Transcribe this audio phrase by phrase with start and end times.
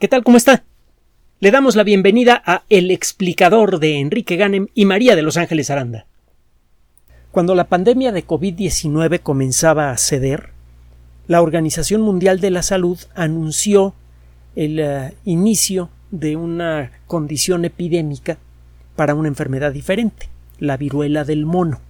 [0.00, 0.24] ¿Qué tal?
[0.24, 0.64] ¿Cómo está?
[1.38, 5.70] Le damos la bienvenida a El explicador de Enrique Ganem y María de Los Ángeles
[5.70, 6.06] Aranda.
[7.30, 10.50] Cuando la pandemia de COVID-19 comenzaba a ceder,
[11.28, 13.94] la Organización Mundial de la Salud anunció
[14.56, 18.38] el uh, inicio de una condición epidémica
[18.96, 21.80] para una enfermedad diferente, la viruela del mono.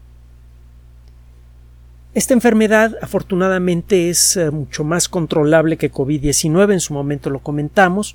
[2.14, 8.14] Esta enfermedad afortunadamente es uh, mucho más controlable que COVID-19, en su momento lo comentamos.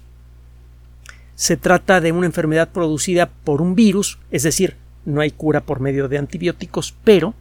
[1.36, 5.82] Se trata de una enfermedad producida por un virus, es decir, no hay cura por
[5.82, 7.34] medio de antibióticos, pero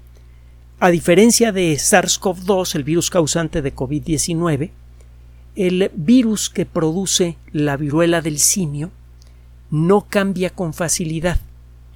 [0.81, 4.71] a diferencia de SARS-CoV-2, el virus causante de COVID-19,
[5.55, 8.91] el virus que produce la viruela del simio
[9.71, 11.39] no cambia con facilidad.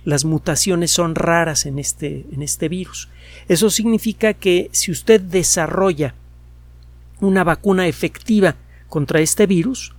[0.04, 3.08] Las mutaciones son raras en este, en este virus.
[3.48, 6.14] Eso significa que si usted desarrolla
[7.20, 8.56] una vacuna efectiva
[8.88, 9.94] contra este virus,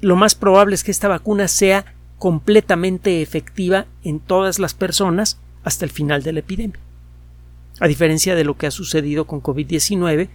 [0.00, 5.84] lo más probable es que esta vacuna sea completamente efectiva en todas las personas hasta
[5.84, 6.78] el final de la epidemia.
[7.80, 10.28] A diferencia de lo que ha sucedido con COVID-19,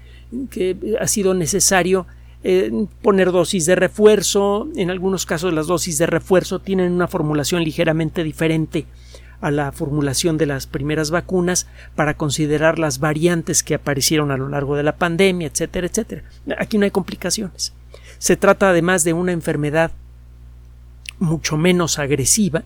[0.49, 2.05] que ha sido necesario
[2.43, 2.71] eh,
[3.01, 4.67] poner dosis de refuerzo.
[4.75, 8.85] En algunos casos las dosis de refuerzo tienen una formulación ligeramente diferente
[9.41, 14.49] a la formulación de las primeras vacunas para considerar las variantes que aparecieron a lo
[14.49, 16.23] largo de la pandemia, etcétera, etcétera.
[16.57, 17.73] Aquí no hay complicaciones.
[18.17, 19.91] Se trata además de una enfermedad
[21.19, 22.63] mucho menos agresiva.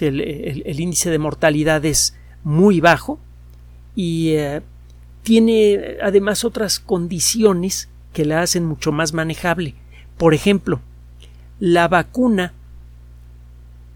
[0.00, 3.18] El, índice de mortalidad es muy bajo
[3.94, 4.60] y eh,
[5.22, 9.74] tiene además otras condiciones que la hacen mucho más manejable.
[10.16, 10.80] Por ejemplo,
[11.60, 12.54] la vacuna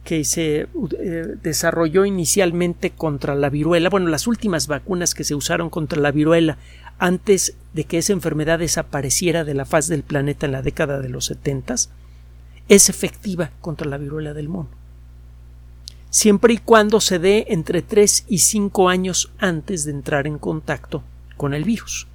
[0.05, 0.61] que se
[1.00, 6.11] eh, desarrolló inicialmente contra la viruela, bueno, las últimas vacunas que se usaron contra la
[6.11, 6.58] viruela
[6.98, 11.08] antes de que esa enfermedad desapareciera de la faz del planeta en la década de
[11.08, 11.91] los setentas,
[12.69, 14.69] es efectiva contra la viruela del mono.
[16.11, 21.02] Siempre y cuando se dé entre 3 y 5 años antes de entrar en contacto
[21.36, 22.08] con el virus.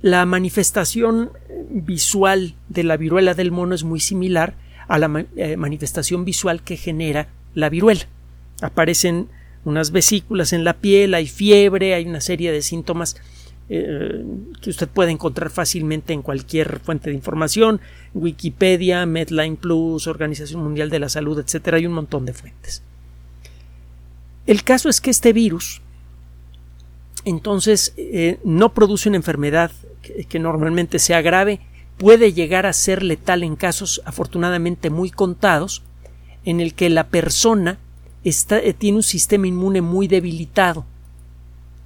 [0.00, 1.30] La manifestación
[1.70, 4.54] visual de la viruela del mono es muy similar
[4.86, 8.06] a la eh, manifestación visual que genera la viruela.
[8.62, 9.28] Aparecen
[9.64, 13.16] unas vesículas en la piel, hay fiebre, hay una serie de síntomas
[13.70, 14.24] eh,
[14.62, 17.80] que usted puede encontrar fácilmente en cualquier fuente de información,
[18.14, 22.82] Wikipedia, Medline Plus, Organización Mundial de la Salud, etcétera, hay un montón de fuentes.
[24.46, 25.82] El caso es que este virus
[27.24, 29.70] entonces eh, no produce una enfermedad
[30.28, 31.60] que, normalmente sea grave,
[31.96, 35.82] puede llegar a ser letal en casos afortunadamente muy contados,
[36.44, 37.78] en el que la persona
[38.24, 40.86] está, eh, tiene un sistema inmune muy debilitado.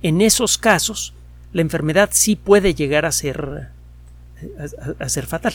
[0.02, 1.14] En esos casos,
[1.52, 3.70] la enfermedad sí puede llegar a ser,
[4.58, 5.54] a, a ser fatal.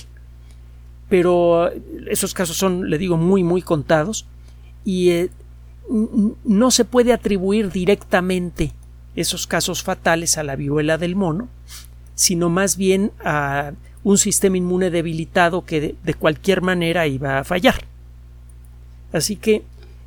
[1.10, 1.72] Pero
[2.10, 4.26] esos casos son, le digo, muy, muy contados
[4.84, 5.30] y eh,
[6.44, 8.74] no se puede atribuir directamente
[9.18, 11.50] esos casos fatales a la viruela del mono,
[12.16, 13.74] sino más bien a
[14.04, 17.84] un sistema inmune debilitado que de, cualquier manera iba a fallar.
[19.12, 19.64] Así que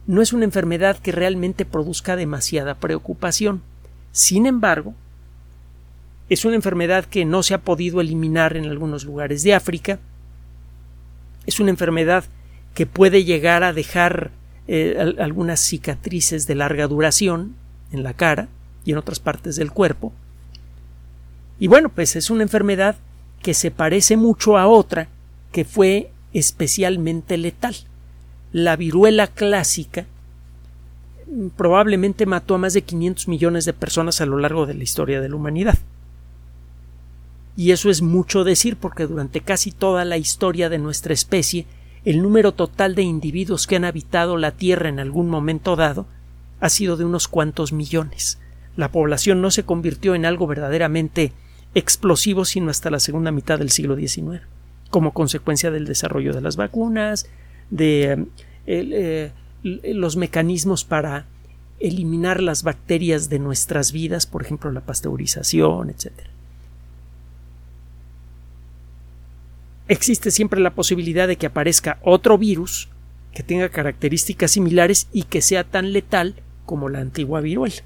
[0.07, 3.63] no es una enfermedad que realmente produzca demasiada preocupación.
[4.13, 4.95] Sin embargo,
[6.29, 9.99] es una enfermedad que no se ha podido eliminar en algunos lugares de África.
[11.47, 12.25] Es una enfermedad
[12.75, 14.31] que puede llegar a dejar
[14.69, 17.57] eh, algunas cicatrices de larga duración
[17.91, 18.49] en la cara
[18.85, 20.13] y en otras partes del cuerpo.
[21.59, 22.97] Y bueno, pues es una enfermedad
[23.43, 25.09] que se parece mucho a otra
[25.53, 27.77] que fue especialmente letal.
[28.53, 30.07] La viruela clásica
[31.57, 35.21] probablemente mató a más de 500 millones de personas a lo largo de la historia
[35.21, 35.79] de la humanidad.
[37.57, 41.67] Y eso es mucho decir porque durante casi toda la historia de nuestra especie
[42.05, 46.07] el número total de individuos que han habitado la Tierra en algún momento dado
[46.61, 48.39] ha sido de unos cuantos millones.
[48.81, 51.33] La población no se convirtió en algo verdaderamente
[51.75, 54.41] explosivo sino hasta la segunda mitad del siglo XIX,
[54.89, 57.27] como consecuencia del desarrollo de las vacunas,
[57.69, 58.25] de
[58.67, 59.33] eh,
[59.63, 61.27] eh, los mecanismos para
[61.79, 66.31] eliminar las bacterias de nuestras vidas, por ejemplo la pasteurización, etcétera.
[69.89, 72.89] existe siempre la posibilidad de que aparezca otro virus
[73.35, 77.83] que tenga características similares y que sea tan letal como la antigua viruela.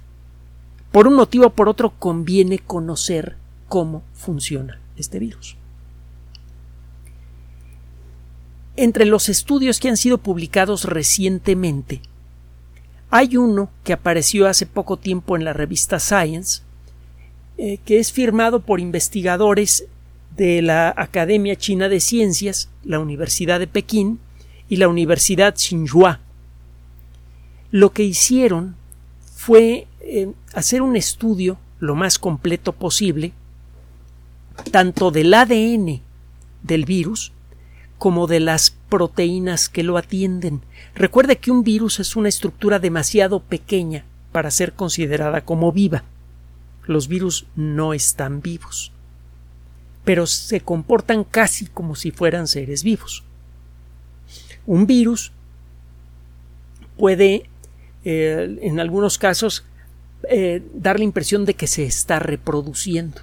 [0.94, 3.34] Por un motivo o por otro conviene conocer
[3.68, 5.56] cómo funciona este virus.
[8.76, 12.00] Entre los estudios que han sido publicados recientemente,
[13.10, 16.62] hay uno que apareció hace poco tiempo en la revista Science,
[17.58, 19.86] eh, que es firmado por investigadores
[20.36, 24.20] de la Academia China de Ciencias, la Universidad de Pekín
[24.68, 26.20] y la Universidad Tsinghua.
[27.72, 28.76] Lo que hicieron
[29.34, 29.88] fue
[30.52, 33.32] hacer un estudio lo más completo posible
[34.70, 36.00] tanto del ADN
[36.62, 37.32] del virus
[37.98, 40.62] como de las proteínas que lo atienden.
[40.94, 46.04] Recuerde que un virus es una estructura demasiado pequeña para ser considerada como viva.
[46.86, 48.92] Los virus no están vivos,
[50.04, 53.22] pero se comportan casi como si fueran seres vivos.
[54.66, 55.32] Un virus
[56.96, 57.48] puede,
[58.04, 59.64] eh, en algunos casos,
[60.30, 63.20] eh, dar la impresión de que se está reproduciendo.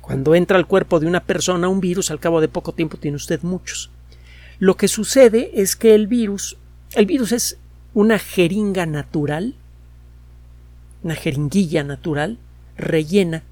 [0.00, 3.16] Cuando entra al cuerpo de una persona un virus, al cabo de poco tiempo tiene
[3.16, 3.90] usted muchos.
[4.58, 6.56] Lo que sucede es que el virus,
[6.94, 7.58] el virus es
[7.92, 9.54] una jeringa natural,
[11.02, 12.38] una jeringuilla natural
[12.76, 13.42] rellena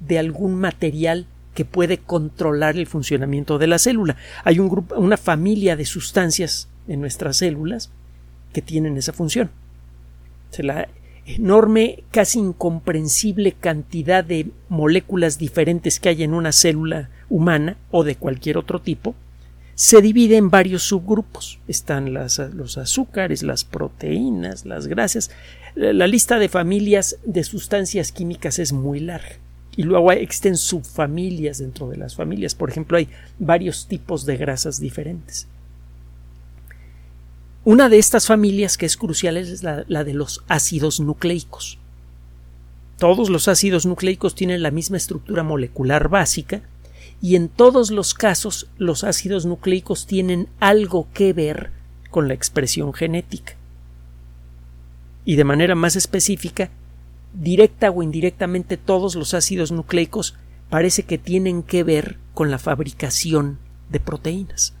[0.00, 4.16] de algún material que puede controlar el funcionamiento de la célula.
[4.44, 7.90] Hay un grupo, una familia de sustancias en nuestras células
[8.52, 9.50] que tienen esa función.
[10.50, 10.88] Se la
[11.36, 18.16] enorme, casi incomprensible cantidad de moléculas diferentes que hay en una célula humana o de
[18.16, 19.14] cualquier otro tipo,
[19.74, 21.60] se divide en varios subgrupos.
[21.68, 25.30] Están los azúcares, las proteínas, las grasas.
[25.76, 29.36] La lista de familias de sustancias químicas es muy larga.
[29.76, 32.56] Y luego existen subfamilias dentro de las familias.
[32.56, 33.08] Por ejemplo, hay
[33.38, 35.46] varios tipos de grasas diferentes.
[37.68, 41.76] Una de estas familias que es crucial es la, de los ácidos nucleicos.
[42.96, 46.62] Todos los ácidos nucleicos tienen la misma estructura molecular básica
[47.20, 51.70] y en todos los casos los ácidos nucleicos tienen algo que ver
[52.10, 53.54] con la expresión genética.
[55.26, 56.70] Y de manera más específica,
[57.34, 60.36] directa o indirectamente todos los ácidos nucleicos
[60.70, 63.58] parece que tienen que ver con la fabricación
[63.90, 64.72] de proteínas.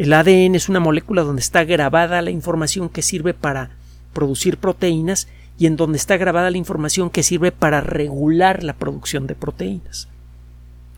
[0.00, 3.68] El ADN es una molécula donde está grabada la información que sirve para
[4.14, 9.26] producir proteínas y en donde está grabada la información que sirve para regular la producción
[9.26, 10.08] de proteínas.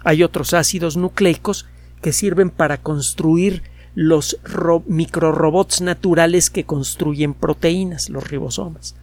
[0.04, 1.66] Hay otros ácidos nucleicos
[2.00, 3.64] que sirven para construir
[3.96, 4.38] los
[4.86, 8.94] microrobots naturales que construyen proteínas, los ribosomas.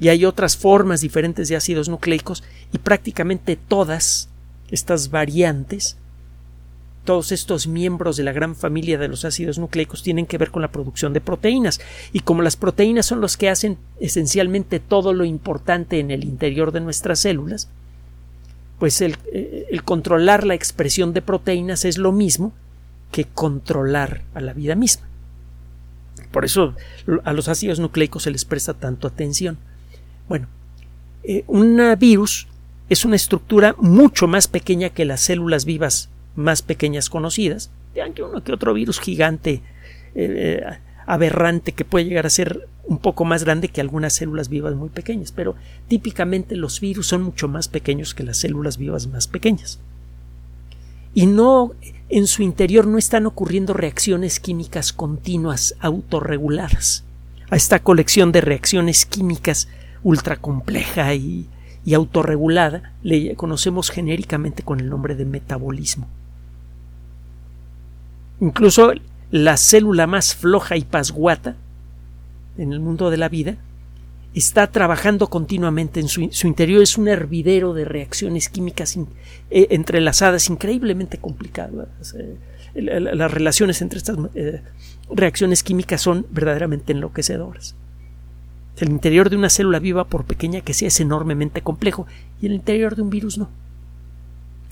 [0.00, 2.42] Y hay otras formas diferentes de ácidos nucleicos
[2.72, 4.30] y prácticamente todas
[4.70, 5.98] estas variantes
[7.04, 10.62] todos estos miembros de la gran familia de los ácidos nucleicos tienen que ver con
[10.62, 11.80] la producción de proteínas
[12.12, 16.70] y como las proteínas son los que hacen esencialmente todo lo importante en el interior
[16.70, 17.68] de nuestras células,
[18.78, 22.52] pues el, eh, controlar la expresión de proteínas es lo mismo
[23.10, 25.06] que controlar a la vida misma.
[26.30, 26.74] Por eso
[27.24, 29.58] a los ácidos nucleicos se les presta tanto atención.
[30.28, 30.46] Bueno,
[31.24, 32.46] eh, un virus
[32.88, 37.70] es una estructura mucho más pequeña que las células vivas más pequeñas conocidas,
[38.02, 39.62] aunque uno que otro virus gigante
[40.14, 40.62] eh,
[41.06, 44.88] aberrante que puede llegar a ser un poco más grande que algunas células vivas muy
[44.88, 45.54] pequeñas, pero
[45.88, 49.78] típicamente los virus son mucho más pequeños que las células vivas más pequeñas.
[51.14, 51.72] Y no
[52.08, 57.04] en su interior no están ocurriendo reacciones químicas continuas autorreguladas.
[57.50, 59.68] A esta colección de reacciones químicas
[60.02, 61.46] ultra compleja y,
[61.84, 66.08] y autorregulada le conocemos genéricamente con el nombre de metabolismo.
[68.42, 68.92] Incluso
[69.30, 71.54] la célula más floja y pasguata
[72.58, 73.56] en el mundo de la vida
[74.34, 76.82] está trabajando continuamente en su, interior.
[76.82, 81.86] Es un hervidero de reacciones químicas eh, entrelazadas increíblemente complicadas.
[82.74, 84.60] Las relaciones entre estas eh,
[85.08, 87.76] reacciones químicas son verdaderamente enloquecedoras.
[88.76, 92.08] El interior de una célula viva, por pequeña que sea, es enormemente complejo
[92.40, 93.50] y el interior de un virus no.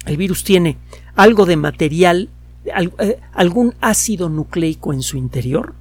[0.06, 0.76] El virus tiene
[1.14, 2.30] algo de material
[3.32, 5.74] algún ácido nucleico en su interior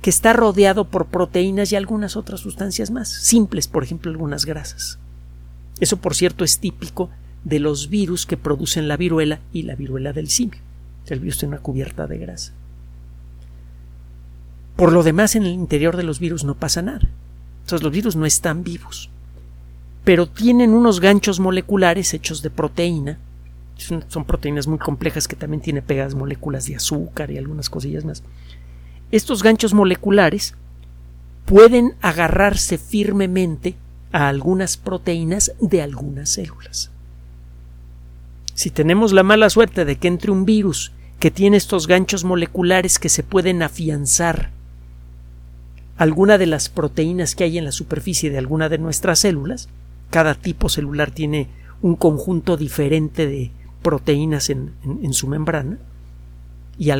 [0.00, 4.98] que está rodeado por proteínas y algunas otras sustancias más, simples, por ejemplo, algunas grasas.
[5.80, 7.08] Eso, por cierto, es típico
[7.42, 10.60] de los virus que producen la viruela y la viruela del simio.
[11.06, 12.52] El virus tiene una cubierta de grasa.
[14.76, 17.08] Por lo demás, en el interior de los virus no pasa nada.
[17.62, 19.08] Entonces, los virus no están vivos,
[20.04, 23.18] pero tienen unos ganchos moleculares hechos de proteína
[23.76, 28.22] son, proteínas muy complejas que también tienen pegadas moléculas de azúcar y algunas cosillas más.
[29.10, 30.54] Estos ganchos moleculares
[31.44, 33.74] pueden agarrarse firmemente
[34.12, 36.90] a algunas proteínas de algunas células.
[38.54, 42.98] Si tenemos la mala suerte de que entre un virus que tiene estos ganchos moleculares
[42.98, 44.50] que se pueden afianzar
[45.96, 49.68] alguna de las proteínas que hay en la superficie de alguna de nuestras células,
[50.10, 51.48] cada tipo celular tiene
[51.82, 53.50] un conjunto diferente de
[53.84, 54.72] proteínas en,
[55.12, 55.78] su membrana
[56.76, 56.90] y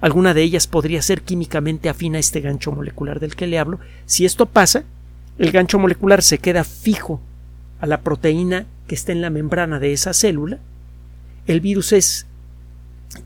[0.00, 3.78] alguna de ellas podría ser químicamente afín a este gancho molecular del que le hablo.
[4.06, 4.84] Si esto pasa,
[5.36, 7.20] el gancho molecular se queda fijo
[7.80, 10.60] a la proteína que está en la membrana de esa célula.
[11.46, 12.26] El virus es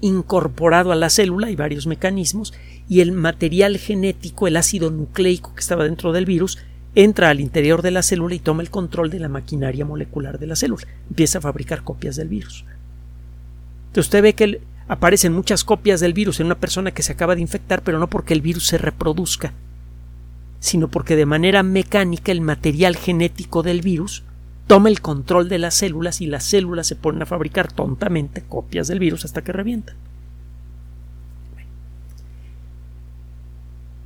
[0.01, 2.55] incorporado a la célula, hay varios mecanismos,
[2.89, 6.59] y el material genético, el ácido nucleico que estaba dentro del virus,
[6.95, 10.47] entra al interior de la célula y toma el control de la maquinaria molecular de
[10.47, 10.87] la célula.
[11.09, 12.65] Empieza a fabricar copias del virus.
[13.93, 14.59] Entonces usted ve que
[14.89, 18.07] aparecen muchas copias del virus en una persona que se acaba de infectar, pero no
[18.07, 19.53] porque el virus se reproduzca,
[20.61, 24.23] sino porque de manera mecánica el material genético del virus
[24.67, 28.89] toma el control de las células y las células se ponen a fabricar tontamente copias
[28.89, 29.95] del virus hasta que revientan.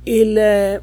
[0.03, 0.81] El, eh,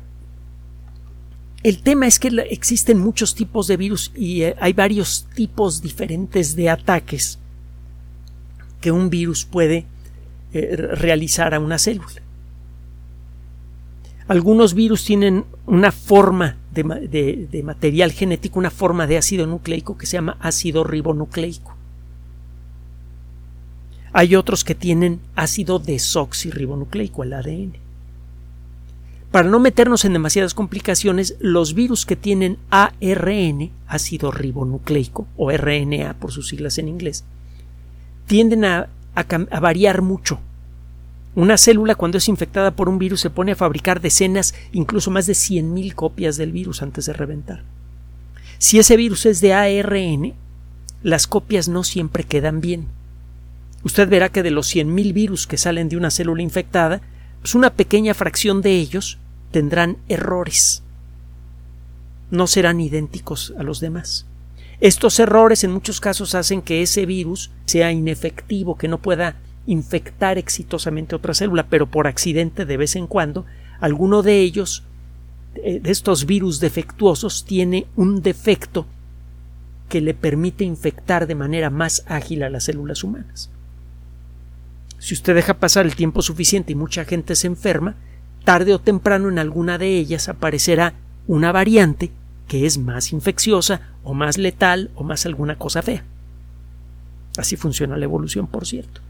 [1.63, 6.57] el tema es que existen muchos tipos de virus y eh, hay varios tipos diferentes
[6.57, 7.39] de ataques
[8.85, 9.87] que un virus puede
[10.53, 12.21] eh, realizar a una célula.
[14.29, 20.19] Algunos virus tienen una forma de, material genético, una forma de ácido nucleico que se
[20.19, 21.75] llama ácido ribonucleico.
[24.13, 27.73] Hay otros que tienen ácido desoxirribonucleico, el ADN.
[29.31, 36.19] Para no meternos en demasiadas complicaciones, los virus que tienen ARN, ácido ribonucleico, o RNA
[36.21, 37.25] por sus siglas en inglés,
[38.27, 38.89] tienden a,
[39.61, 40.41] variar mucho.
[41.35, 45.27] Una célula cuando es infectada por un virus se pone a fabricar decenas, incluso más
[45.27, 47.63] de 100.000 copias del virus antes de reventar.
[48.59, 50.35] Si ese virus es de ARN,
[51.03, 52.87] las copias no siempre quedan bien.
[53.83, 57.03] Usted verá que de los 100.000 virus que salen de una célula infectada,
[57.41, 59.19] pues una pequeña fracción de ellos
[59.51, 60.83] tendrán errores.
[62.31, 64.25] No serán idénticos a los demás.
[64.85, 70.37] Estos errores en muchos casos hacen que ese virus sea inefectivo, que no pueda infectar
[70.37, 73.47] exitosamente otra célula, pero por accidente de vez en cuando
[73.81, 74.83] alguno de ellos,
[75.55, 78.85] eh, de estos virus defectuosos, tiene un defecto
[79.89, 83.49] que le permite infectar de manera más ágil a las células humanas.
[84.99, 87.95] Si usted deja pasar el tiempo suficiente y mucha gente se enferma,
[88.45, 90.93] tarde o temprano en alguna de ellas aparecerá
[91.27, 92.11] una variante
[92.49, 96.05] que es más infecciosa o más letal o más alguna cosa fea.
[97.37, 99.01] Así funciona la evolución, por cierto.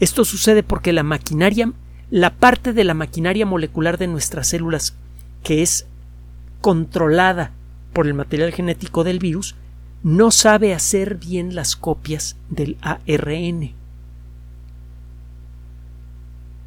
[0.00, 1.72] Esto sucede porque la maquinaria,
[2.10, 4.94] la parte de la maquinaria molecular de nuestras células
[5.42, 5.86] que es
[6.60, 7.52] controlada
[7.92, 9.54] por el material genético del virus,
[10.02, 13.72] no sabe hacer bien las copias del ARN.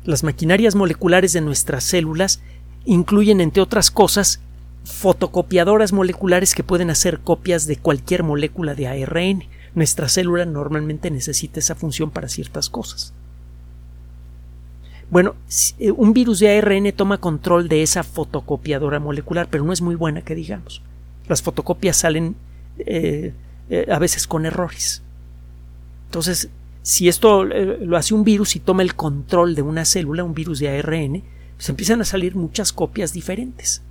[0.04, 2.42] Las maquinarias moleculares de nuestras células
[2.86, 4.42] incluyen, entre otras cosas,
[4.84, 9.44] fotocopiadoras moleculares que pueden hacer copias de cualquier molécula de ARN.
[9.76, 13.14] Nuestra célula normalmente necesita esa función para ciertas cosas.
[15.10, 15.36] Bueno,
[15.80, 19.96] eh, un virus de ARN toma control de esa fotocopiadora molecular, pero no es muy
[19.96, 20.82] buena que digamos.
[21.28, 22.36] Las fotocopias salen
[22.80, 23.34] eh,
[23.70, 25.02] eh, a veces con errores.
[26.08, 26.50] Entonces,
[26.82, 30.60] si esto lo hace un virus y toma el control de una célula, un virus
[30.60, 31.24] de ARN,
[31.56, 33.82] pues empiezan a salir muchas copias diferentes.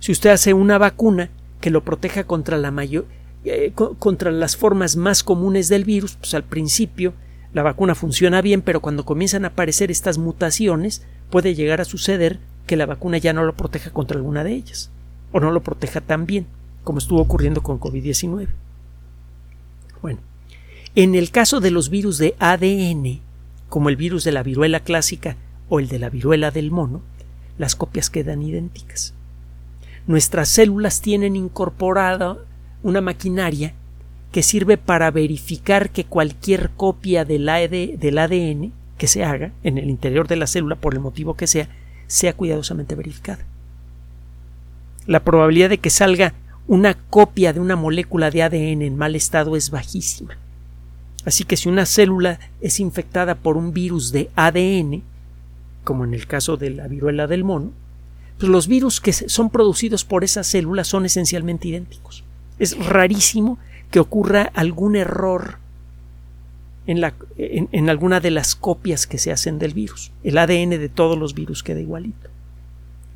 [0.00, 3.06] Si usted hace una vacuna que lo proteja contra la mayor,
[3.44, 7.14] eh, contra las formas más comunes del virus, pues al principio
[7.52, 12.38] la vacuna funciona bien, pero cuando comienzan a aparecer estas mutaciones, puede llegar a suceder
[12.66, 14.90] que la vacuna ya no lo proteja contra alguna de ellas,
[15.32, 16.46] o no lo proteja tan bien,
[16.84, 18.48] como estuvo ocurriendo con COVID-19.
[20.02, 20.20] Bueno,
[20.94, 23.20] en el caso de los virus de ADN,
[23.68, 25.36] como el virus de la viruela clásica
[25.68, 27.02] o el de la viruela del mono,
[27.56, 29.14] las copias quedan idénticas.
[30.08, 32.38] Nuestras células tienen incorporada
[32.82, 33.74] una maquinaria
[34.32, 40.26] que sirve para verificar que cualquier copia del, ADN que se haga en el interior
[40.26, 41.68] de la célula, por el motivo que sea,
[42.06, 43.44] sea cuidadosamente verificada.
[45.06, 46.32] La probabilidad de que salga
[46.66, 50.38] una copia de una molécula de ADN en mal estado es bajísima.
[51.26, 55.02] Así que si una célula es infectada por un virus de ADN,
[55.84, 57.72] como en el caso de la viruela del mono,
[58.38, 62.24] pues los virus que son producidos por esa célula son esencialmente idénticos.
[62.58, 63.58] Es rarísimo
[63.90, 65.58] que ocurra algún error
[66.86, 70.12] en, en, alguna de las copias que se hacen del virus.
[70.22, 72.30] El ADN de todos los virus queda igualito.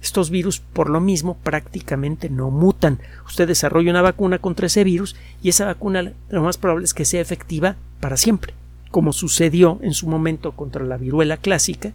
[0.02, 2.99] Estos virus, por lo mismo, prácticamente no mutan.
[3.25, 7.05] Usted desarrolla una vacuna contra ese virus y esa vacuna lo más probable es que
[7.05, 8.52] sea efectiva para siempre,
[8.91, 11.93] como sucedió en su momento contra la viruela clásica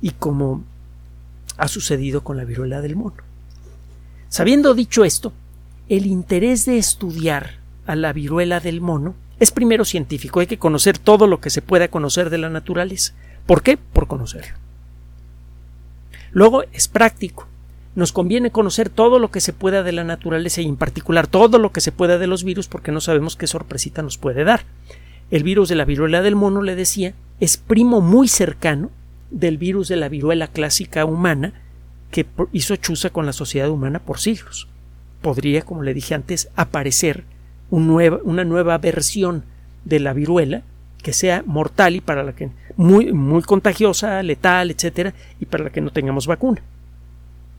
[0.00, 0.64] y como
[1.56, 3.16] ha sucedido con la viruela del mono.
[4.28, 5.32] Sabiendo dicho esto,
[5.88, 10.98] el interés de estudiar a la viruela del mono es primero científico, hay que conocer
[10.98, 13.14] todo lo que se pueda conocer de la naturaleza.
[13.46, 13.76] ¿Por qué?
[13.76, 14.54] Por conocerlo.
[16.32, 17.46] Luego es práctico.
[17.94, 21.58] Nos conviene conocer todo lo que se pueda de la naturaleza y en particular todo
[21.58, 24.64] lo que se pueda de los virus porque no sabemos qué sorpresita nos puede dar.
[25.30, 28.90] El virus de la viruela del mono, le decía, es primo muy cercano
[29.30, 31.52] del virus de la viruela clásica humana
[32.10, 34.68] que hizo chuza con la sociedad humana por siglos.
[35.22, 37.24] Podría, como le dije antes, aparecer
[37.70, 39.44] una nueva versión
[39.84, 40.62] de la viruela
[41.02, 45.70] que sea mortal y para la que muy, muy contagiosa, letal, etcétera, y para la
[45.70, 46.62] que no tengamos vacuna.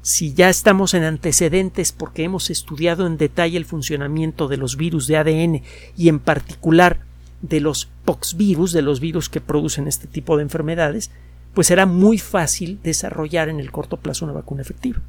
[0.02, 5.08] Si ya estamos en antecedentes porque hemos estudiado en detalle el funcionamiento de los virus
[5.08, 5.62] de ADN
[5.98, 7.00] y en particular
[7.42, 11.12] de los poxvirus, de los virus que producen este tipo de enfermedades,
[11.58, 15.00] pues será muy fácil desarrollar en el corto plazo una vacuna efectiva.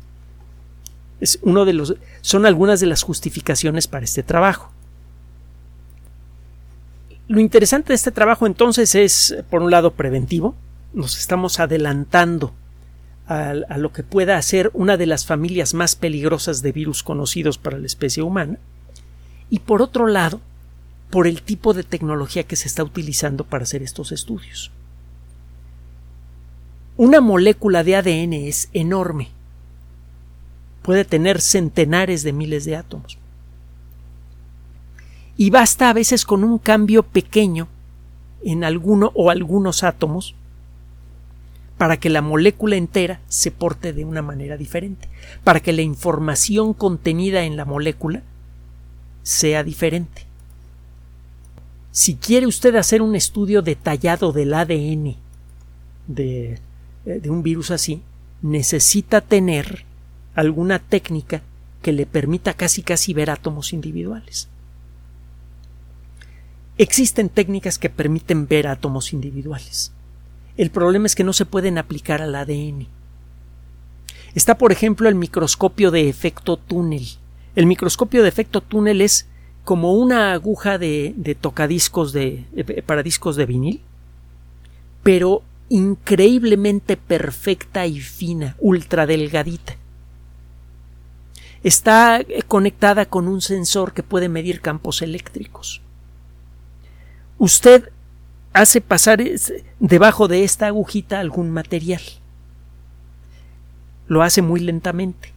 [1.20, 4.72] Es uno de los, son algunas de las justificaciones para este trabajo.
[7.26, 10.54] Lo interesante de este trabajo entonces es, por un lado, preventivo.
[10.94, 12.54] Nos estamos adelantando
[13.26, 17.58] a, a, lo que pueda ser una de las familias más peligrosas de virus conocidos
[17.58, 18.58] para la especie humana.
[19.50, 20.40] Y por otro lado,
[21.10, 24.72] por el tipo de tecnología que se está utilizando para hacer estos estudios.
[26.98, 29.28] Una molécula de ADN es enorme.
[30.82, 33.18] Puede tener centenares de miles de átomos
[35.36, 37.68] y basta a veces con un cambio pequeño
[38.42, 40.34] en alguno o algunos átomos
[41.76, 45.08] para que la molécula entera se porte de una manera diferente,
[45.44, 48.22] para que la información contenida en la molécula
[49.22, 50.26] sea diferente.
[51.92, 55.14] Si quiere usted hacer un estudio detallado del ADN
[56.08, 56.58] de,
[57.08, 58.02] de un virus así,
[58.42, 59.84] necesita tener
[60.34, 61.42] alguna técnica
[61.82, 64.48] que le permita casi casi ver átomos individuales.
[66.76, 69.92] Existen técnicas que permiten ver átomos individuales.
[70.56, 72.86] El problema es que no se pueden aplicar al ADN.
[74.34, 77.06] Está, por ejemplo, el microscopio de efecto túnel.
[77.56, 79.26] El microscopio de efecto túnel es
[79.64, 83.80] como una aguja de, tocadiscos de, eh, para discos de vinil,
[85.02, 89.76] pero increíblemente perfecta y fina, ultra delgadita.
[91.62, 95.82] Está eh, conectada con un sensor que puede medir campos eléctricos
[97.38, 97.90] usted
[98.52, 99.22] hace pasar
[99.78, 102.02] debajo de esta agujita algún material.
[104.08, 105.32] Lo hace muy lentamente.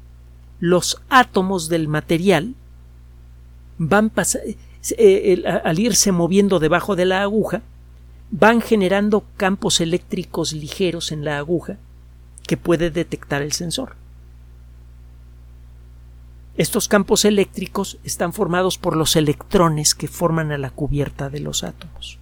[0.59, 2.55] Los átomos del material
[3.77, 4.11] van
[4.97, 7.61] eh, al irse moviendo debajo de la aguja,
[8.31, 11.77] van generando campos eléctricos ligeros en la aguja
[12.47, 13.95] que puede detectar el sensor.
[16.55, 21.63] Estos campos eléctricos están formados por los electrones que forman a la cubierta de los
[21.63, 22.19] átomos.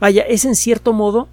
[0.00, 1.28] Vaya, es en cierto modo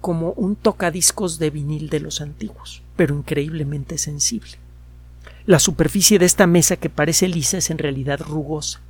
[0.00, 4.58] como un tocadiscos de vinil de los antiguos, pero increíblemente sensible.
[5.46, 8.80] La superficie de esta mesa que parece lisa es en realidad rugosa,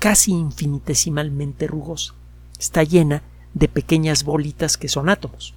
[0.00, 2.14] casi infinitesimalmente rugosa.
[2.58, 3.22] Está llena
[3.54, 5.54] de pequeñas bolitas que son átomos.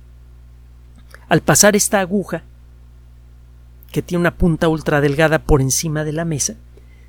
[1.29, 2.43] Al pasar esta aguja,
[3.91, 6.56] que tiene una punta ultra delgada por encima de la mesa,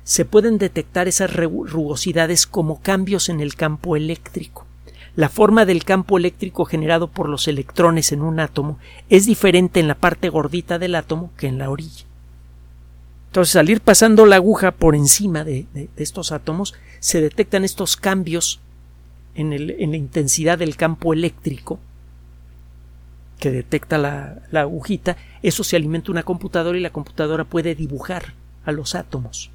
[0.03, 4.65] se pueden detectar esas rugosidades como cambios en el campo eléctrico.
[5.15, 9.87] La forma del campo eléctrico generado por los electrones en un átomo es diferente en
[9.87, 12.05] la parte gordita del átomo que en la orilla.
[13.35, 15.67] Entonces, al ir pasando la aguja por encima de,
[15.97, 18.61] estos átomos, se detectan estos cambios
[19.35, 21.77] en, la intensidad del campo eléctrico
[23.37, 28.71] que detecta la, agujita, eso se alimenta una computadora y la computadora puede dibujar a
[28.71, 29.51] los átomos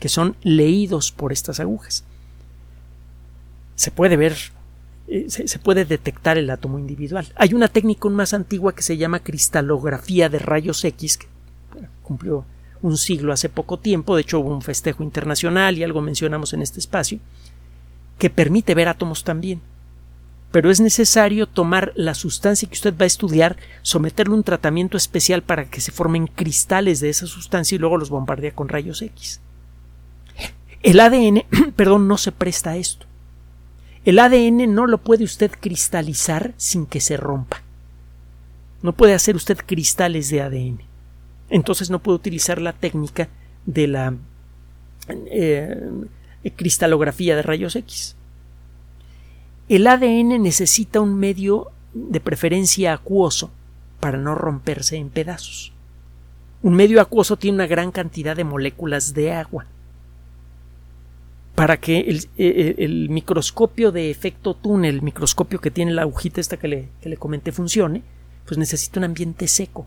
[0.00, 2.04] que son leídos por estas agujas.
[3.74, 4.38] Se puede ver,
[5.08, 7.30] eh, se, puede detectar el átomo individual.
[7.36, 11.26] Hay una técnica más antigua que se llama cristalografía de rayos X, que
[12.02, 12.46] cumplió
[12.82, 16.62] un siglo hace poco tiempo, de hecho hubo un festejo internacional y algo mencionamos en
[16.62, 17.18] este espacio,
[18.18, 19.60] que permite ver átomos también
[20.52, 25.42] pero es necesario tomar la sustancia que usted va a estudiar, someterle un tratamiento especial
[25.42, 29.40] para que se formen cristales de esa sustancia y luego los bombardea con rayos X.
[30.82, 31.44] El ADN,
[31.76, 33.06] perdón, no se presta a esto.
[34.04, 37.62] El ADN no lo puede usted cristalizar sin que se rompa.
[38.82, 40.91] No puede hacer usted cristales de ADN.
[41.52, 43.28] Entonces no puede utilizar la técnica
[43.66, 44.14] de la
[45.08, 45.90] eh,
[46.56, 48.16] cristalografía de rayos X.
[49.68, 53.50] El ADN necesita un medio de preferencia acuoso
[54.00, 55.74] para no romperse en pedazos.
[56.62, 59.66] Un medio acuoso tiene una gran cantidad de moléculas de agua.
[61.54, 66.40] Para que el, e, e, microscopio de efecto túnel, el microscopio que tiene la agujita
[66.40, 68.02] esta que le, que le comenté funcione,
[68.46, 69.86] pues necesita un ambiente seco.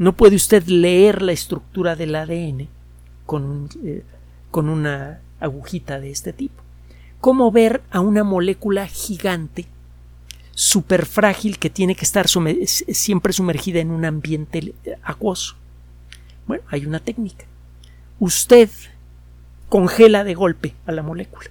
[0.00, 2.68] No puede usted leer la estructura del ADN
[3.26, 4.02] con, eh,
[4.50, 6.62] con una agujita de este tipo.
[7.20, 9.66] ¿Cómo ver a una molécula gigante,
[10.52, 15.56] súper frágil, que tiene que estar siempre sumergida en un ambiente acuoso?
[16.46, 17.44] Bueno, hay una técnica.
[18.20, 18.70] Usted
[19.68, 21.50] congela de golpe a la molécula.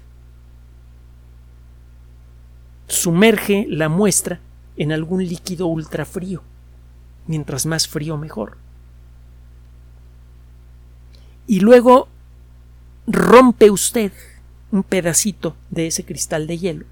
[2.88, 4.40] Sumerge la muestra
[4.76, 6.42] en algún líquido ultrafrío.
[7.30, 8.58] Mientras más frío, mejor.
[11.48, 12.10] Y luego
[13.08, 14.12] rompe usted
[14.72, 16.86] un pedacito de ese cristal de hielo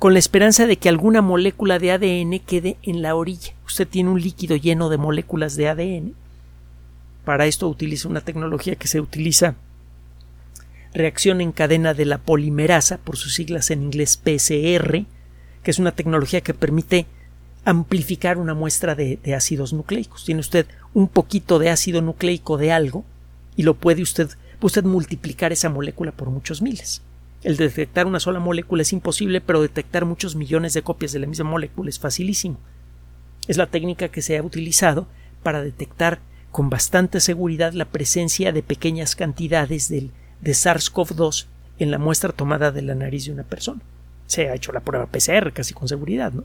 [0.00, 3.52] con la esperanza de que alguna molécula de ADN quede en la orilla.
[3.66, 6.14] Usted tiene un líquido lleno de moléculas de ADN.
[7.26, 9.56] Para esto utiliza una tecnología que se utiliza
[10.94, 15.04] reacción en cadena de la polimerasa, por sus siglas en inglés PCR,
[15.62, 17.04] que es una tecnología que permite
[17.64, 20.24] amplificar una muestra de, ácidos nucleicos.
[20.24, 23.04] Tiene usted un poquito de ácido nucleico de algo
[23.56, 27.02] y lo puede usted, usted multiplicar esa molécula por muchos miles.
[27.42, 31.26] El detectar una sola molécula es imposible, pero detectar muchos millones de copias de la
[31.26, 32.58] misma molécula es facilísimo.
[33.48, 35.06] Es la técnica que se ha utilizado
[35.42, 36.20] para detectar
[36.50, 41.46] con bastante seguridad la presencia de pequeñas cantidades del, de SARS-CoV-2
[41.78, 43.80] en la muestra tomada de la nariz de una persona
[44.30, 46.32] se ha hecho la prueba PCR casi con seguridad.
[46.32, 46.44] ¿no?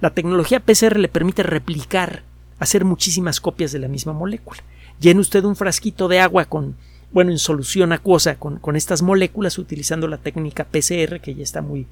[0.00, 2.22] La tecnología PCR le permite replicar,
[2.58, 4.62] hacer muchísimas copias de la misma molécula.
[5.00, 6.76] Llene usted un frasquito de agua con,
[7.12, 11.62] bueno, en solución acuosa con, con estas moléculas utilizando la técnica PCR que ya está
[11.62, 11.86] muy,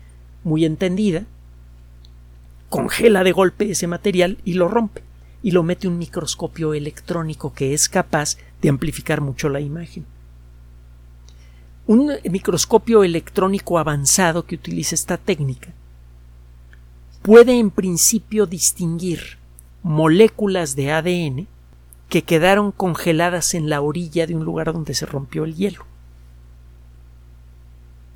[0.44, 1.24] muy entendida.
[2.68, 5.02] Congela de golpe ese material y lo rompe
[5.42, 10.06] y lo mete un microscopio electrónico que es capaz de amplificar mucho la imagen.
[11.86, 15.72] Un microscopio electrónico avanzado que utiliza esta técnica
[17.22, 19.38] puede en principio distinguir
[19.82, 21.46] moléculas de ADN
[22.08, 25.86] que quedaron congeladas en la orilla de un lugar donde se rompió el hielo.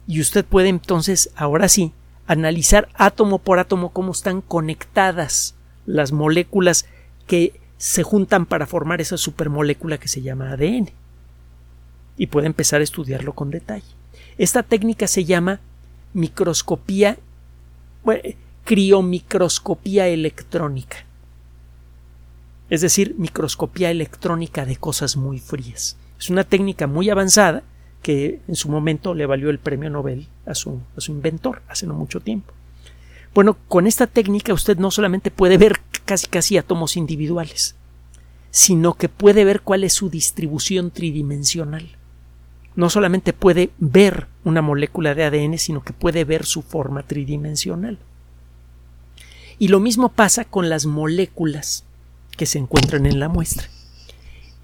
[0.06, 1.92] Y usted puede entonces, ahora sí,
[2.26, 5.54] analizar átomo por átomo cómo están conectadas
[5.86, 6.86] las moléculas
[7.26, 10.90] que se juntan para formar esa supermolécula que se llama ADN
[12.16, 13.86] y puede empezar a estudiarlo con detalle.
[14.38, 15.60] Esta técnica se llama
[16.14, 17.18] microscopía,
[18.66, 20.98] criomicroscopía electrónica.
[22.68, 25.96] Es decir, microscopía electrónica de cosas muy frías.
[26.18, 27.62] Es una técnica muy avanzada
[28.02, 31.86] que en su momento le valió el premio Nobel a su, a su inventor hace
[31.86, 32.52] no mucho tiempo.
[33.34, 37.76] Bueno, con esta técnica usted no solamente puede ver casi casi átomos individuales,
[38.50, 41.96] sino que puede ver cuál es su distribución tridimensional
[42.76, 47.98] no solamente puede ver una molécula de ADN, sino que puede ver su forma tridimensional.
[49.58, 51.84] Y lo mismo pasa con las moléculas
[52.36, 53.68] que se encuentran en la muestra.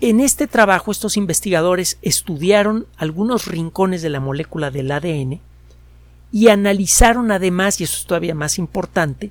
[0.01, 5.41] En este trabajo estos investigadores estudiaron algunos rincones de la molécula del ADN
[6.33, 9.31] y analizaron además, y eso es todavía más importante,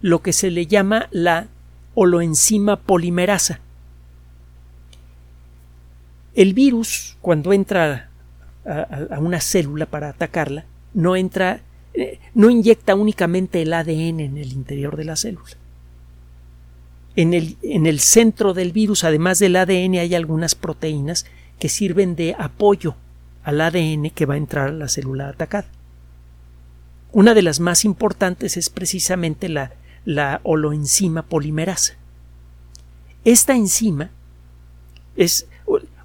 [0.00, 1.48] lo que se le llama la
[1.94, 3.60] holoenzima polimerasa,
[6.38, 8.10] el virus, cuando entra
[8.64, 11.62] a, una célula para atacarla, no entra,
[11.94, 15.50] eh, no inyecta únicamente el ADN en el interior de la célula.
[17.16, 21.26] En el, en el centro del virus, además del ADN, hay algunas proteínas
[21.58, 22.94] que sirven de apoyo
[23.42, 25.68] al ADN que va a entrar a la célula atacada.
[27.10, 29.72] Una de las más importantes es precisamente la,
[30.04, 31.94] la holoenzima polimerasa.
[33.24, 34.10] Esta enzima
[35.16, 35.46] es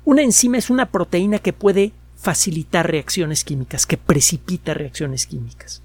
[0.05, 5.81] una enzima es una proteína que puede facilitar reacciones químicas, que precipita reacciones químicas.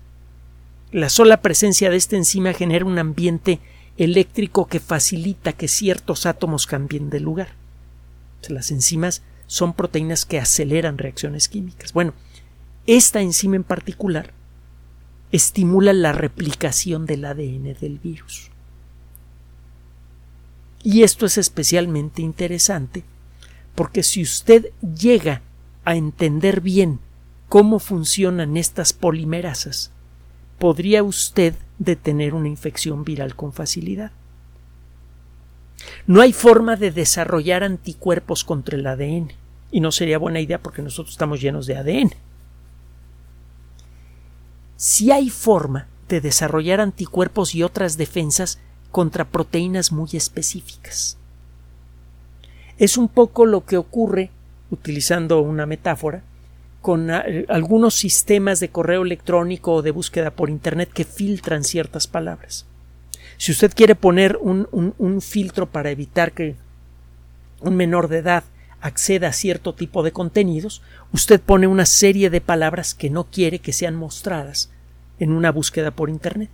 [0.92, 3.58] La sola presencia de esta enzima genera un ambiente
[3.96, 7.48] eléctrico que facilita que ciertos átomos cambien de lugar.
[8.48, 11.92] las enzimas son proteínas que aceleran reacciones químicas.
[11.92, 12.14] Bueno,
[12.86, 14.32] esta enzima en particular
[15.32, 18.52] estimula la replicación del ADN del virus.
[20.84, 23.02] Y esto es especialmente interesante
[23.74, 25.42] porque si usted llega
[25.88, 27.00] a entender bien
[27.48, 29.90] cómo funcionan estas polimerasas,
[30.58, 34.12] podría usted detener una infección viral con facilidad.
[36.06, 39.32] No hay forma de desarrollar anticuerpos contra el ADN,
[39.70, 42.10] y no sería buena idea porque nosotros estamos llenos de ADN.
[44.76, 48.58] Si hay forma de desarrollar anticuerpos y otras defensas
[48.90, 51.16] contra proteínas muy específicas.
[52.76, 54.30] Es un poco lo que ocurre,
[54.70, 56.22] utilizando una metáfora,
[56.80, 62.06] con eh, algunos sistemas de correo electrónico o de búsqueda por Internet que filtran ciertas
[62.06, 62.66] palabras.
[63.36, 66.56] Si usted quiere poner un, un filtro para evitar que
[67.60, 68.44] un menor de edad
[68.80, 73.58] acceda a cierto tipo de contenidos, usted pone una serie de palabras que no quiere
[73.58, 74.70] que sean mostradas
[75.18, 76.50] en una búsqueda por Internet.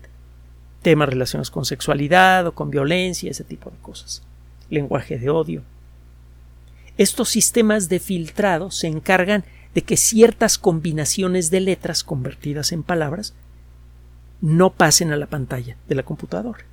[0.83, 4.23] Temas relacionados con sexualidad o con violencia, ese tipo de cosas.
[4.71, 5.63] Lenguaje de odio.
[6.97, 13.35] Estos sistemas de filtrado se encargan de que ciertas combinaciones de letras convertidas en palabras
[14.41, 16.65] no pasen a la pantalla de la computadora.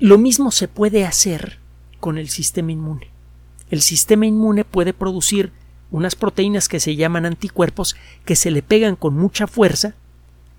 [0.00, 1.58] Lo mismo se puede hacer
[2.00, 3.10] con el sistema inmune.
[3.70, 5.52] El sistema inmune puede producir
[5.90, 9.94] unas proteínas que se llaman anticuerpos que se le pegan con mucha fuerza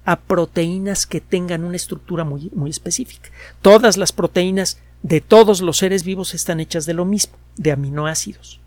[0.05, 3.29] a proteínas que tengan una estructura muy, muy específica.
[3.61, 8.59] Todas las proteínas de todos los seres vivos están hechas de lo mismo, de aminoácidos.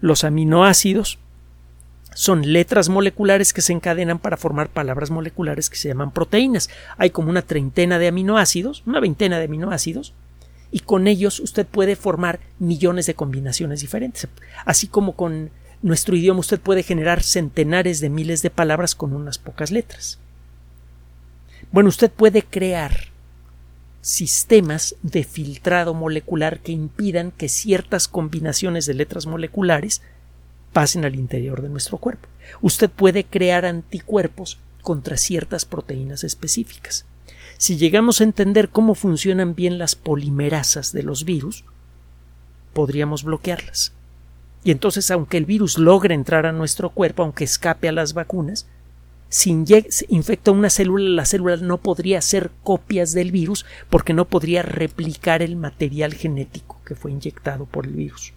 [0.00, 1.20] Los aminoácidos
[2.12, 6.70] son letras moleculares que se encadenan para formar palabras moleculares que se llaman proteínas.
[6.96, 10.12] Hay como una treintena de aminoácidos, una veintena de aminoácidos,
[10.72, 14.26] y con ellos usted puede formar millones de combinaciones diferentes.
[14.64, 15.50] Así como con
[15.82, 20.18] nuestro idioma usted puede generar centenares de miles de palabras con unas pocas letras.
[21.70, 23.09] Bueno, usted puede crear
[24.00, 30.02] sistemas de filtrado molecular que impidan que ciertas combinaciones de letras moleculares
[30.72, 32.28] pasen al interior de nuestro cuerpo.
[32.62, 37.04] Usted puede crear anticuerpos contra ciertas proteínas específicas.
[37.58, 41.64] Si llegamos a entender cómo funcionan bien las polimerasas de los virus,
[42.72, 43.92] podríamos bloquearlas.
[44.64, 48.66] Y entonces, aunque el virus logre entrar a nuestro cuerpo, aunque escape a las vacunas,
[49.30, 49.50] si
[50.08, 55.40] infecta una célula, la célula no podría hacer copias del virus porque no podría replicar
[55.40, 58.32] el material genético que fue inyectado por el virus.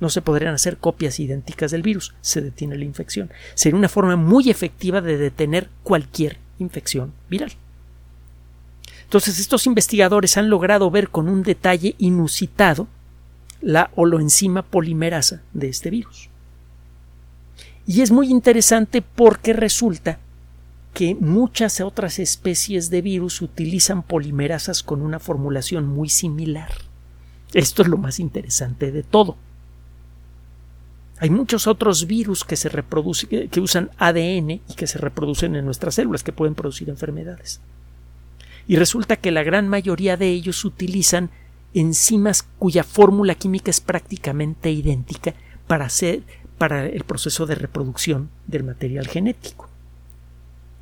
[0.00, 3.30] No se podrían hacer copias idénticas del virus, se detiene la infección.
[3.54, 7.52] Sería una forma muy efectiva de detener cualquier infección viral.
[9.04, 12.88] Entonces estos investigadores han logrado ver con un detalle inusitado
[13.60, 16.29] la holoenzima polimerasa de este virus.
[17.90, 20.20] Y es muy interesante porque resulta
[20.94, 26.70] que muchas otras especies de virus utilizan polimerasas con una formulación muy similar.
[27.52, 29.36] Esto es lo más interesante de todo.
[31.18, 35.64] Hay muchos otros virus que se reproducen, que usan ADN y que se reproducen en
[35.64, 37.60] nuestras células, que pueden producir enfermedades
[38.70, 41.30] y resulta que la gran mayoría de ellos utilizan
[41.74, 45.34] enzimas cuya fórmula química es prácticamente idéntica
[45.66, 46.22] para, hacer,
[46.60, 49.70] para el proceso de reproducción del material genético.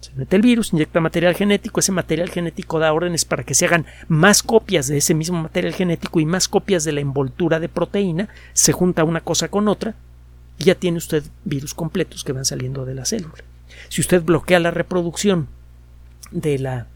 [0.01, 3.65] Se mete el virus, inyecta material genético, ese material genético da órdenes para que se
[3.65, 7.69] hagan más copias de ese mismo material genético y más copias de la envoltura de
[7.69, 9.95] proteína, se junta una cosa con otra
[10.59, 13.45] y ya tiene usted virus completos que van saliendo de la célula.
[13.89, 15.47] Si usted bloquea la reproducción
[16.33, 16.89] de la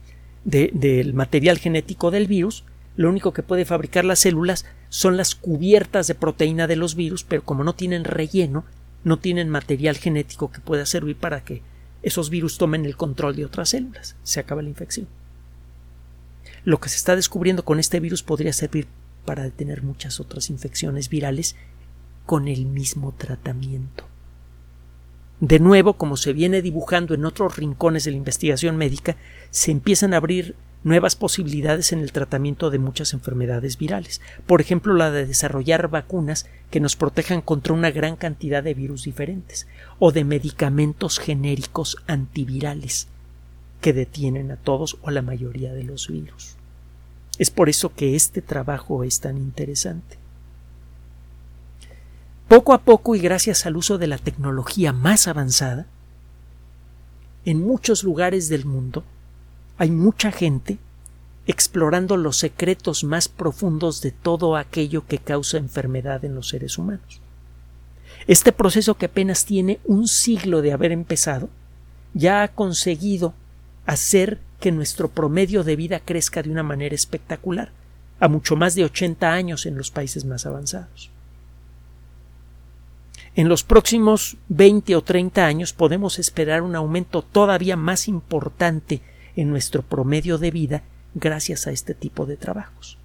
[0.45, 2.65] del material genético del virus,
[2.97, 7.25] lo único que puede fabricar las células son las cubiertas de proteína de los virus,
[7.25, 8.65] pero como no tienen relleno,
[9.05, 11.63] no tienen material genético que pueda servir para que
[12.03, 14.17] esos virus tomen el control de otras células.
[14.23, 15.09] Se acaba la infección.
[16.65, 18.87] Lo que se está descubriendo con este virus podría servir
[19.25, 21.57] para detener muchas otras infecciones virales
[22.27, 24.05] con el mismo tratamiento.
[25.41, 29.17] De nuevo, como se viene dibujando en otros rincones de la investigación médica,
[29.51, 34.21] se empiezan a abrir nuevas posibilidades en el tratamiento de muchas enfermedades virales.
[34.47, 39.05] Por ejemplo, la de desarrollar vacunas que nos protejan contra una gran cantidad de virus
[39.05, 39.67] diferentes,
[39.99, 43.09] o de medicamentos genéricos antivirales
[43.81, 46.57] que detienen a todos o a la mayoría de los virus.
[47.39, 50.19] Es por eso que este trabajo es tan interesante.
[52.49, 55.87] Poco a poco y gracias al uso de la tecnología más avanzada,
[57.45, 59.05] en muchos lugares del mundo
[59.79, 60.79] hay mucha gente
[61.47, 67.21] explorando los secretos más profundos de todo aquello que causa enfermedad en los seres humanos.
[68.27, 71.49] Este proceso que apenas tiene un siglo de haber empezado
[72.15, 73.35] ya ha conseguido
[73.87, 77.73] hacer que nuestro promedio de vida crezca de una manera espectacular,
[78.21, 81.11] a mucho más de 80 años en los países más avanzados.
[83.35, 89.01] En los próximos 20 o 30 años podemos esperar un aumento todavía más importante
[89.37, 90.83] en nuestro promedio de vida
[91.15, 92.99] gracias a este tipo de trabajos.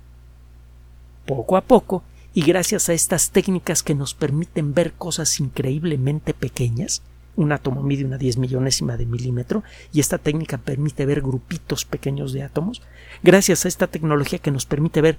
[1.25, 7.01] Poco a poco, y gracias a estas técnicas que nos permiten ver cosas increíblemente pequeñas,
[7.35, 9.63] un átomo mide una diez millonésima de milímetro
[9.93, 12.81] y esta técnica permite ver grupitos pequeños de átomos,
[13.23, 15.17] gracias a esta tecnología que nos permite ver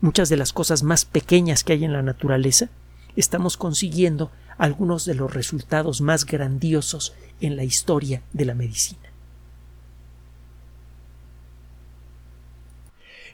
[0.00, 2.68] muchas de las cosas más pequeñas que hay en la naturaleza,
[3.16, 9.05] estamos consiguiendo algunos de los resultados más grandiosos en la historia de la medicina.